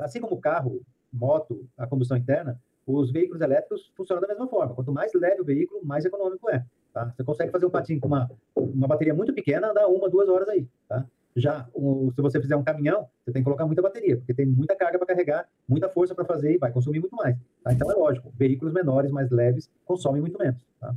[0.01, 4.75] Assim como carro, moto, a combustão interna, os veículos elétricos funcionam da mesma forma.
[4.75, 6.67] Quanto mais leve o veículo, mais econômico é.
[6.93, 7.15] Tá?
[7.17, 10.49] Você consegue fazer um patinho com uma, uma bateria muito pequena, andar uma, duas horas
[10.49, 10.67] aí.
[10.89, 11.07] Tá?
[11.37, 14.47] Já o, se você fizer um caminhão, você tem que colocar muita bateria, porque tem
[14.47, 17.37] muita carga para carregar, muita força para fazer e vai consumir muito mais.
[17.63, 17.73] Tá?
[17.73, 20.61] Então é lógico, veículos menores, mais leves, consomem muito menos.
[20.81, 20.95] Tá?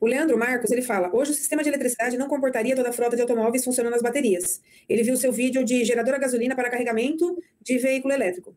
[0.00, 3.16] O Leandro Marcos, ele fala, hoje o sistema de eletricidade não comportaria toda a frota
[3.16, 4.62] de automóveis funcionando nas baterias.
[4.88, 8.56] Ele viu seu vídeo de gerador a gasolina para carregamento de veículo elétrico.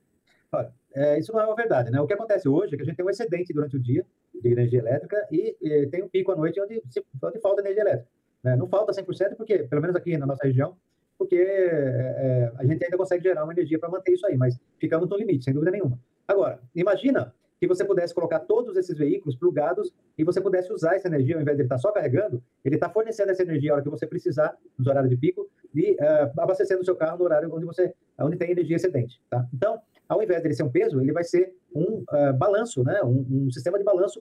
[0.51, 1.99] Olha, é, isso não é uma verdade, né?
[1.99, 4.05] O que acontece hoje é que a gente tem um excedente durante o dia
[4.39, 6.81] de energia elétrica e, e tem um pico à noite onde,
[7.23, 8.09] onde falta energia elétrica.
[8.43, 8.55] Né?
[8.55, 10.75] Não falta 100% porque, pelo menos aqui na nossa região,
[11.17, 15.07] porque é, a gente ainda consegue gerar uma energia para manter isso aí, mas ficamos
[15.07, 15.99] no limite, sem dúvida nenhuma.
[16.27, 21.07] Agora, imagina que você pudesse colocar todos esses veículos plugados e você pudesse usar essa
[21.07, 23.75] energia, ao invés de ele estar tá só carregando, ele está fornecendo essa energia a
[23.75, 27.25] hora que você precisar, nos horários de pico, e uh, abastecendo o seu carro no
[27.25, 29.21] horário onde você onde tem energia excedente.
[29.29, 29.47] Tá?
[29.53, 32.99] Então, ao invés dele ser um peso, ele vai ser um uh, balanço, né?
[33.03, 34.19] um, um, sistema de balanço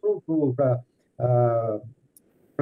[0.55, 0.81] para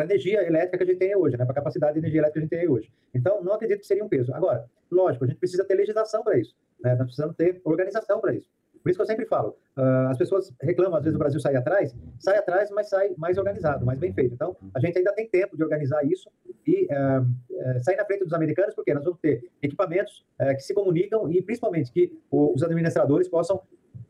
[0.02, 1.44] a energia elétrica que a gente tem hoje, né?
[1.44, 2.92] para a capacidade de energia elétrica que a gente tem hoje.
[3.14, 4.34] Então, não acredito que seria um peso.
[4.34, 6.94] Agora, lógico, a gente precisa ter legislação para isso, né?
[6.94, 8.48] nós precisamos ter organização para isso.
[8.82, 11.56] Por isso que eu sempre falo, uh, as pessoas reclamam, às vezes o Brasil sai
[11.56, 14.34] atrás, sai atrás, mas sai mais organizado, mais bem feito.
[14.34, 16.30] Então, a gente ainda tem tempo de organizar isso
[16.66, 20.62] e uh, uh, sair na frente dos americanos, porque nós vamos ter equipamentos eh, que
[20.62, 23.60] se comunicam e, principalmente, que os administradores possam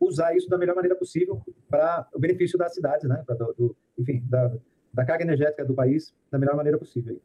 [0.00, 3.24] usar isso da melhor maneira possível para o benefício das cidades, né?
[3.26, 4.52] Do, do, enfim, da,
[4.92, 7.20] da carga energética do país da melhor maneira possível.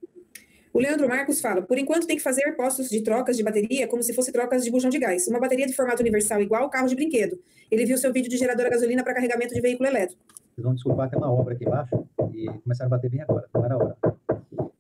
[0.73, 4.01] O Leandro Marcos fala: por enquanto tem que fazer postos de trocas de bateria como
[4.01, 5.27] se fosse trocas de bujão de gás.
[5.27, 7.39] Uma bateria de formato universal igual ao carro de brinquedo.
[7.69, 10.21] Ele viu seu vídeo de gerador a gasolina para carregamento de veículo elétrico.
[10.53, 13.65] Vocês vão desculpar, tem uma obra aqui embaixo e começaram a bater bem agora, não
[13.65, 13.97] era hora.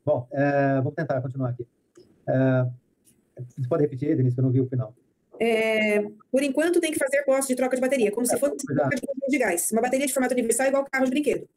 [0.05, 1.65] Bom, é, vamos tentar continuar aqui.
[2.27, 2.65] É,
[3.57, 4.93] você pode repetir, Denise, que eu não vi o final.
[5.39, 8.57] É, por enquanto tem que fazer postos de troca de bateria, como se é, fosse
[8.57, 9.71] troca de bujão de gás.
[9.71, 11.47] Uma bateria de formato universal igual ao carro de brinquedo.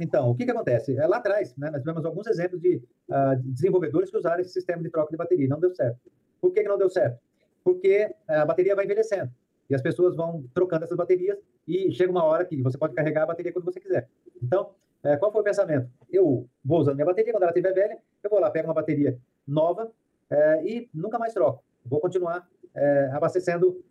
[0.00, 0.96] Então, o que, que acontece?
[0.96, 2.76] É, lá atrás, né, nós tivemos alguns exemplos de
[3.08, 5.46] uh, desenvolvedores que usaram esse sistema de troca de bateria.
[5.46, 6.00] Não deu certo.
[6.40, 7.20] Por que, que não deu certo?
[7.62, 9.30] Porque a bateria vai envelhecendo
[9.68, 13.22] e as pessoas vão trocando essas baterias e chega uma hora que você pode carregar
[13.22, 14.08] a bateria quando você quiser.
[14.42, 14.70] Então,
[15.04, 15.88] é, qual foi o pensamento?
[16.10, 19.18] Eu vou usando minha bateria, quando ela estiver velha, eu vou lá, pego uma bateria
[19.46, 19.92] nova
[20.28, 21.62] é, e nunca mais troco.
[21.84, 23.82] Vou continuar é, abastecendo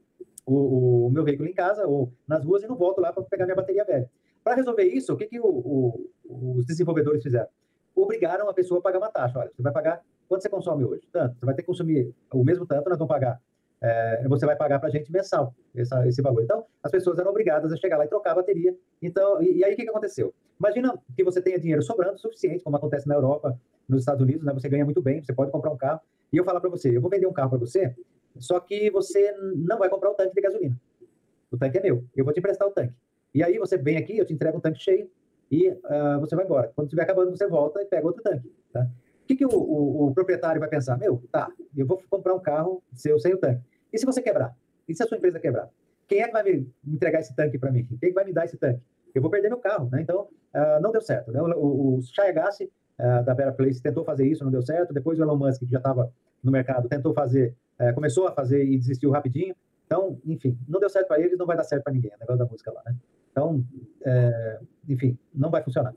[0.45, 3.45] o, o, meu veículo em casa ou nas ruas e não volto lá para pegar
[3.45, 4.09] minha bateria velha.
[4.49, 6.09] Para resolver isso, o que, que o, o,
[6.57, 7.47] os desenvolvedores fizeram?
[7.95, 9.37] Obrigaram a pessoa a pagar uma taxa.
[9.37, 11.07] Olha, você vai pagar quanto você consome hoje?
[11.11, 11.37] Tanto.
[11.37, 13.39] Você vai ter que consumir o mesmo tanto, nós vamos pagar.
[13.79, 16.41] É, você vai pagar para a gente mensal essa, esse valor.
[16.41, 18.75] Então, as pessoas eram obrigadas a chegar lá e trocar a bateria.
[18.99, 20.33] Então, e, e aí o que, que aconteceu?
[20.59, 23.55] Imagina que você tenha dinheiro sobrando suficiente, como acontece na Europa,
[23.87, 24.51] nos Estados Unidos, né?
[24.51, 26.01] Você ganha muito bem, você pode comprar um carro.
[26.33, 27.95] E eu falar para você, eu vou vender um carro para você,
[28.39, 30.75] só que você não vai comprar o tanque de gasolina.
[31.51, 32.03] O tanque é meu.
[32.15, 32.95] Eu vou te emprestar o tanque.
[33.39, 35.09] E aí você vem aqui, eu te entrego um tanque cheio
[35.49, 36.73] e uh, você vai embora.
[36.75, 38.53] Quando estiver acabando, você volta e pega outro tanque.
[38.73, 38.81] Tá?
[38.81, 40.97] O que, que o, o, o, proprietário vai pensar?
[40.97, 43.61] Meu, tá, eu vou comprar um carro seu sem o tanque.
[43.93, 44.53] E se você quebrar?
[44.89, 45.69] E se a sua empresa quebrar?
[46.05, 47.87] Quem é que vai me entregar esse tanque para mim?
[48.01, 48.81] Quem vai me dar esse tanque?
[49.15, 50.01] Eu vou perder meu carro, né?
[50.01, 50.23] Então,
[50.53, 51.31] uh, não deu certo.
[51.31, 51.41] Né?
[51.41, 54.93] O, o, uh, da Better Place, tentou fazer isso, não deu certo.
[54.93, 56.11] Depois o Elon Musk, que já estava
[56.43, 59.55] no mercado, tentou fazer, uh, começou a fazer e desistiu rapidinho.
[59.85, 62.37] Então, enfim, não deu certo para eles, não vai dar certo para ninguém, o negócio
[62.37, 62.95] da música lá, né?
[63.31, 63.63] Então,
[64.03, 65.93] é, enfim, não vai funcionar.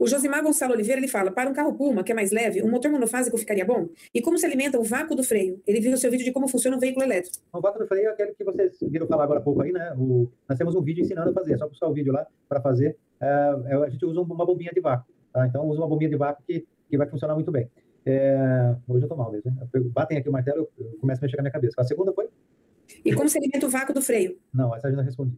[0.00, 2.70] O Josimar Gonçalo Oliveira ele fala: para um carro Puma, que é mais leve, um
[2.70, 3.86] motor monofásico ficaria bom?
[4.14, 5.60] E como se alimenta o vácuo do freio?
[5.66, 7.36] Ele viu o seu vídeo de como funciona um veículo elétrico.
[7.52, 9.92] O vácuo do freio é aquele que vocês viram falar agora há pouco aí, né?
[9.98, 12.62] O, nós temos um vídeo ensinando a fazer, é só buscar o vídeo lá para
[12.62, 12.96] fazer.
[13.20, 13.26] É,
[13.66, 15.46] é, a gente usa uma bombinha de vácuo, tá?
[15.46, 17.68] Então, usa uma bombinha de vácuo que, que vai funcionar muito bem.
[18.06, 19.68] É, hoje eu tô mal mesmo, né?
[19.92, 21.74] Batem aqui o martelo, eu, eu começo a mexer com a minha cabeça.
[21.78, 22.26] A segunda foi?
[23.04, 24.38] E como se alimenta o vácuo do freio?
[24.52, 25.36] Não, essa eu já respondi.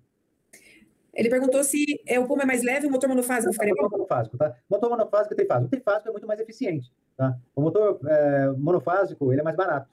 [1.15, 3.89] Ele perguntou se é, o Puma é mais leve, o motor monofásico ficaria bom?
[3.91, 4.57] monofásico, tá?
[4.69, 5.67] Motor monofásico e trifásico.
[5.67, 7.37] O trifásico é muito mais eficiente, tá?
[7.55, 9.91] O motor é, monofásico, ele é mais barato.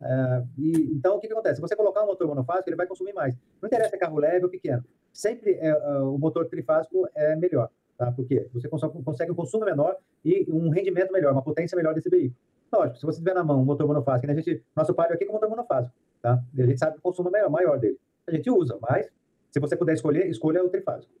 [0.00, 1.56] É, e, então, o que, que, acontece?
[1.56, 3.34] Se você colocar um motor monofásico, ele vai consumir mais.
[3.62, 4.84] Não interessa se é carro leve ou pequeno.
[5.12, 8.12] Sempre é, é, o motor trifásico é melhor, tá?
[8.12, 12.36] Porque você consegue um consumo menor e um rendimento melhor, uma potência melhor desse veículo.
[12.70, 15.24] Lógico, se você tiver na mão um motor monofásico, né, a gente, nosso pai aqui
[15.24, 16.42] com motor monofásico, tá?
[16.54, 17.98] E a gente sabe que o consumo é maior dele.
[18.26, 19.08] A gente usa, mas
[19.50, 21.12] se você puder escolher, escolha o trifásico.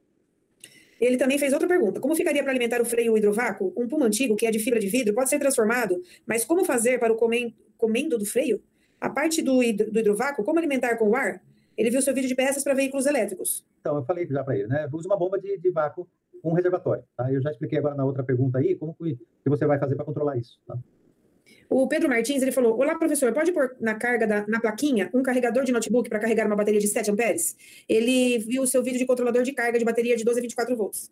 [1.00, 2.00] Ele também fez outra pergunta.
[2.00, 3.72] Como ficaria para alimentar o freio hidrovácuo?
[3.76, 6.98] Um Puma antigo, que é de fibra de vidro, pode ser transformado, mas como fazer
[6.98, 7.16] para o
[7.76, 8.60] comendo do freio?
[9.00, 11.40] A parte do, do hidrovácuo, como alimentar com o ar?
[11.76, 13.64] Ele viu seu vídeo de peças para veículos elétricos.
[13.80, 14.88] Então, eu falei já para ele, né?
[14.92, 16.08] Usa uma bomba de, de vácuo
[16.42, 17.04] com um reservatório.
[17.16, 17.32] Tá?
[17.32, 20.04] Eu já expliquei agora na outra pergunta aí como que, que você vai fazer para
[20.04, 20.58] controlar isso.
[20.66, 20.76] Tá?
[21.68, 25.22] O Pedro Martins ele falou: Olá, professor, pode pôr na carga da, na plaquinha um
[25.22, 27.56] carregador de notebook para carregar uma bateria de 7 amperes?
[27.88, 30.76] Ele viu o seu vídeo de controlador de carga de bateria de 12 a 24
[30.76, 31.10] volts.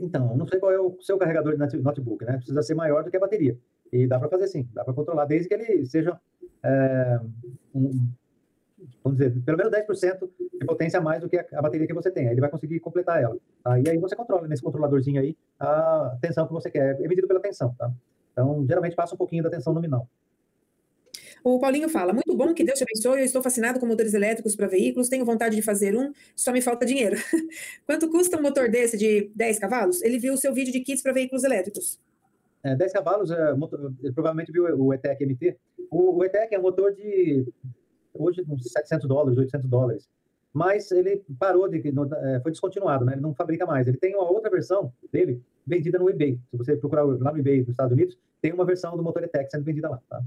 [0.00, 2.36] Então, não sei qual é o seu carregador de notebook, né?
[2.36, 3.56] Precisa ser maior do que a bateria.
[3.92, 6.18] E dá para fazer sim, dá para controlar, desde que ele seja,
[6.64, 7.20] é,
[7.72, 8.08] um,
[9.04, 11.94] vamos dizer, pelo menos 10% de potência a mais do que a, a, bateria que
[11.94, 12.26] você tem.
[12.26, 13.36] Aí ele vai conseguir completar ela.
[13.62, 13.78] Tá?
[13.78, 17.40] E aí você controla nesse controladorzinho aí a tensão que você quer, é medido pela
[17.40, 17.92] tensão, tá?
[18.34, 20.08] Então, geralmente passa um pouquinho da tensão nominal.
[21.44, 23.20] O Paulinho fala: muito bom, que Deus te abençoe.
[23.20, 26.60] Eu estou fascinado com motores elétricos para veículos, tenho vontade de fazer um, só me
[26.60, 27.16] falta dinheiro.
[27.86, 30.02] Quanto custa um motor desse de 10 cavalos?
[30.02, 32.00] Ele viu o seu vídeo de kits para veículos elétricos.
[32.64, 35.56] é, 10 cavalos, é, motor, ele provavelmente viu o ETEC MT.
[35.90, 37.46] O, o ETEC é um motor de,
[38.14, 40.08] hoje, uns 700 dólares, 800 dólares.
[40.54, 43.14] Mas ele parou de, é, foi descontinuado, né?
[43.14, 43.88] Ele não fabrica mais.
[43.88, 46.38] Ele tem uma outra versão dele vendida no eBay.
[46.48, 49.50] Se você procurar lá no eBay dos Estados Unidos, tem uma versão do motor ETEC
[49.50, 50.22] sendo vendida lá, tá?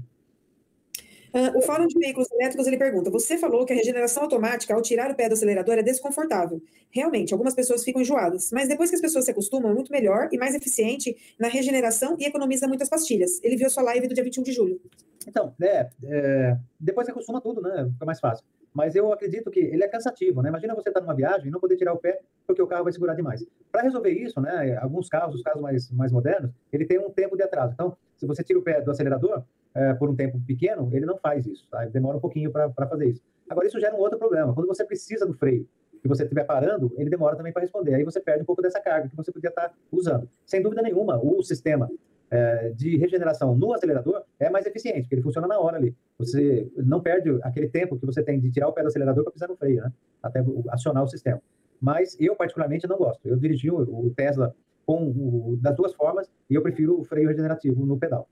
[1.32, 4.80] Uh, o Fórum de Veículos Elétricos ele pergunta: Você falou que a regeneração automática, ao
[4.80, 6.60] tirar o pé do acelerador, é desconfortável.
[6.90, 10.28] Realmente, algumas pessoas ficam enjoadas, mas depois que as pessoas se acostumam, é muito melhor
[10.32, 13.42] e mais eficiente na regeneração e economiza muitas pastilhas.
[13.42, 14.80] Ele viu sua live do dia 21 de julho.
[15.26, 17.88] Então, é, é depois acostuma tudo, né?
[17.92, 18.44] Fica mais fácil.
[18.78, 20.50] Mas eu acredito que ele é cansativo, né?
[20.50, 22.84] Imagina você estar tá numa viagem e não poder tirar o pé porque o carro
[22.84, 23.44] vai segurar demais.
[23.72, 24.78] Para resolver isso, né?
[24.80, 27.72] Alguns carros, os carros mais, mais modernos, ele tem um tempo de atraso.
[27.74, 29.42] Então, se você tira o pé do acelerador,
[29.74, 31.82] é, por um tempo pequeno, ele não faz isso, tá?
[31.82, 33.20] Ele demora um pouquinho para fazer isso.
[33.50, 34.54] Agora, isso gera um outro problema.
[34.54, 35.66] Quando você precisa do freio,
[36.00, 37.96] que você estiver parando, ele demora também para responder.
[37.96, 40.28] Aí você perde um pouco dessa carga que você podia estar tá usando.
[40.46, 41.90] Sem dúvida nenhuma, o sistema
[42.30, 45.94] é, de regeneração no acelerador é mais eficiente, porque ele funciona na hora ali.
[46.18, 49.32] Você não perde aquele tempo que você tem de tirar o pé do acelerador para
[49.32, 49.92] pisar no freio, né?
[50.22, 51.40] Até acionar o sistema.
[51.80, 53.26] Mas eu, particularmente, não gosto.
[53.26, 57.84] Eu dirigi o, Tesla com o, das duas formas e eu prefiro o freio regenerativo
[57.86, 58.28] no pedal.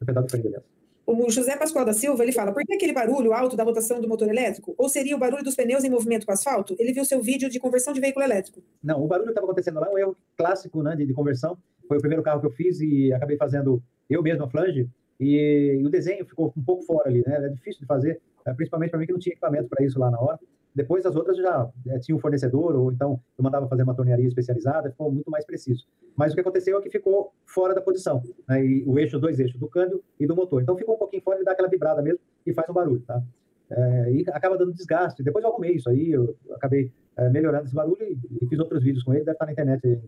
[0.00, 0.73] No pedal do freio, aliás.
[1.06, 4.08] O José Pascoal da Silva, ele fala, por que aquele barulho alto da rotação do
[4.08, 4.74] motor elétrico?
[4.78, 6.74] Ou seria o barulho dos pneus em movimento com asfalto?
[6.78, 8.62] Ele viu seu vídeo de conversão de veículo elétrico.
[8.82, 11.58] Não, o barulho que estava acontecendo lá é um erro clássico né, de, de, conversão.
[11.86, 14.88] Foi o primeiro carro que eu fiz e acabei fazendo eu mesmo a flange.
[15.20, 17.36] E, e o desenho ficou um pouco fora ali, né?
[17.36, 20.10] É difícil de fazer, é, principalmente para mim que não tinha equipamento para isso lá
[20.10, 20.38] na hora.
[20.74, 24.26] Depois as outras já é, tinha um fornecedor, ou então eu mandava fazer uma tornearia
[24.26, 25.86] especializada, ficou muito mais preciso.
[26.16, 28.64] Mas o que aconteceu é que ficou fora da posição, né?
[28.64, 30.62] e o eixo, dois eixos, do câmbio e do motor.
[30.62, 33.22] Então ficou um pouquinho fora e dá aquela vibrada mesmo e faz um barulho, tá?
[33.70, 35.22] É, e acaba dando desgaste.
[35.22, 38.82] Depois eu arrumei isso aí, eu acabei é, melhorando esse barulho e, e, fiz outros
[38.82, 40.00] vídeos com ele, deve estar na internet aí.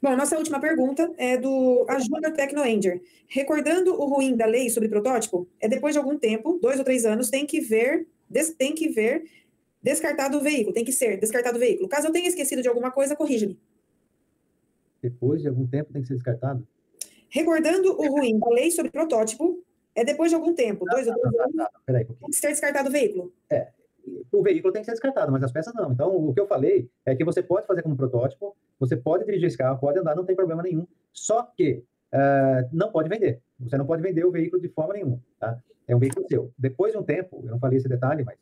[0.00, 3.02] Bom, nossa última pergunta é do Ajuda Tecnoenger.
[3.26, 7.04] Recordando o ruim da lei sobre protótipo, é depois de algum tempo, dois ou três
[7.04, 8.06] anos, tem que ver
[8.58, 9.24] tem que ver
[9.82, 11.88] descartado o veículo, tem que ser descartado o veículo.
[11.88, 13.58] Caso eu tenha esquecido de alguma coisa, corrija-me.
[15.02, 16.66] Depois de algum tempo tem que ser descartado?
[17.28, 19.62] Recordando o ruim da lei sobre protótipo,
[19.94, 22.92] é depois de algum tempo, dois ou três anos, Peraí, tem que ser descartado o
[22.92, 23.32] veículo.
[23.50, 23.68] É,
[24.32, 25.92] o veículo tem que ser descartado, mas as peças não.
[25.92, 29.48] Então, o que eu falei é que você pode fazer como protótipo, você pode dirigir
[29.48, 33.40] esse carro, pode andar, não tem problema nenhum, só que uh, não pode vender.
[33.60, 35.58] Você não pode vender o veículo de forma nenhuma, tá?
[35.86, 36.52] É um veículo seu.
[36.58, 38.36] Depois de um tempo, eu não falei esse detalhe, mas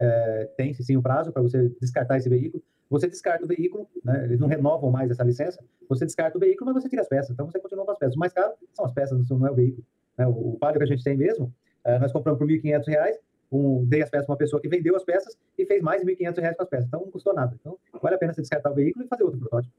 [0.00, 2.62] é, tem sim um prazo para você descartar esse veículo.
[2.90, 6.72] Você descarta o veículo, né, eles não renovam mais essa licença, você descarta o veículo,
[6.72, 7.30] mas você tira as peças.
[7.30, 8.16] Então você continua com as peças.
[8.16, 9.84] O mais caro são as peças, não é o veículo.
[10.16, 10.26] Né?
[10.26, 11.52] O, o Palio que a gente tem mesmo,
[11.84, 13.18] é, nós compramos por R$ 1.500,
[13.50, 16.16] um, dei as peças para uma pessoa que vendeu as peças e fez mais R$
[16.16, 16.86] 1.500 com as peças.
[16.86, 17.54] Então não custou nada.
[17.60, 19.74] Então vale a pena você descartar o veículo e fazer outro protótipo.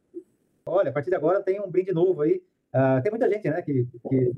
[0.65, 2.41] Olha, a partir de agora tem um brinde novo aí.
[2.73, 4.31] Uh, tem muita gente, né, que, que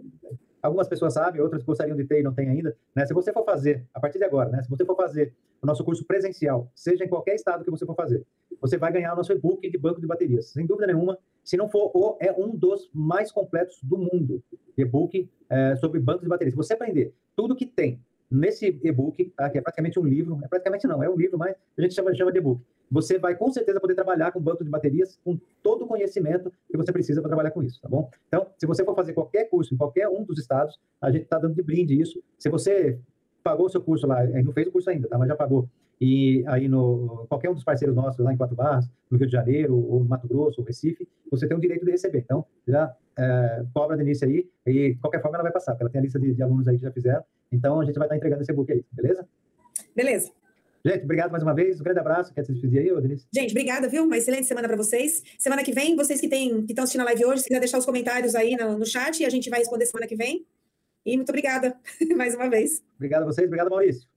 [0.61, 2.75] Algumas pessoas sabem, outras gostariam de ter e não têm ainda.
[2.95, 3.05] Né?
[3.05, 4.61] Se você for fazer, a partir de agora, né?
[4.61, 7.95] se você for fazer o nosso curso presencial, seja em qualquer estado que você for
[7.95, 8.25] fazer,
[8.59, 10.47] você vai ganhar o nosso e-book de banco de baterias.
[10.47, 14.43] Sem dúvida nenhuma, se não for é um dos mais completos do mundo,
[14.77, 16.53] e-book é, sobre bancos de baterias.
[16.53, 17.99] Se você aprender tudo que tem
[18.31, 19.49] nesse e-book, tá?
[19.49, 22.15] que é praticamente um livro, é praticamente não, é um livro, mas a gente chama,
[22.15, 22.61] chama de e-book.
[22.89, 26.77] Você vai com certeza poder trabalhar com banco de baterias com todo o conhecimento que
[26.77, 28.09] você precisa para trabalhar com isso, tá bom?
[28.27, 31.37] Então, se você for fazer qualquer curso em qualquer um dos estados, a gente está
[31.37, 32.21] dando de brinde isso.
[32.37, 32.99] Se você
[33.43, 35.17] pagou o seu curso lá, não fez o curso ainda, tá?
[35.17, 35.69] Mas já pagou.
[36.01, 39.31] E aí no qualquer um dos parceiros nossos lá em Quatro Barras, no Rio de
[39.31, 42.19] Janeiro, ou no Mato Grosso, ou Recife, você tem o direito de receber.
[42.19, 45.83] Então, já é, cobra a Denise aí, e de qualquer forma ela vai passar, porque
[45.83, 47.23] ela tem a lista de, de alunos aí que já fizeram.
[47.51, 49.27] Então, a gente vai estar entregando esse e-book aí, beleza?
[49.95, 50.31] Beleza.
[50.83, 51.79] Gente, obrigado mais uma vez.
[51.79, 52.33] Um grande abraço.
[52.33, 53.27] Quer se despedir aí, Denise?
[53.31, 54.03] Gente, obrigada, viu?
[54.03, 55.21] Uma excelente semana para vocês.
[55.37, 57.85] Semana que vem, vocês que estão que assistindo a live hoje, se quiser deixar os
[57.85, 60.45] comentários aí no, no chat, e a gente vai responder semana que vem.
[61.05, 61.75] E muito obrigada
[62.15, 62.83] mais uma vez.
[62.95, 63.45] Obrigado a vocês.
[63.45, 64.10] Obrigado, Maurício.